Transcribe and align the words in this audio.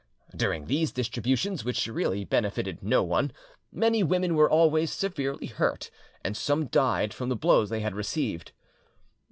During 0.35 0.65
these 0.65 0.91
distributions, 0.91 1.63
which 1.63 1.85
really 1.85 2.25
benefitted 2.25 2.81
no 2.81 3.03
one, 3.03 3.31
many 3.71 4.01
women 4.01 4.33
were 4.33 4.49
always 4.49 4.91
severely 4.91 5.45
hurt, 5.45 5.91
and 6.25 6.35
some 6.35 6.65
died 6.65 7.13
from 7.13 7.29
the 7.29 7.35
blows 7.35 7.69
they 7.69 7.81
had 7.81 7.93
received. 7.93 8.51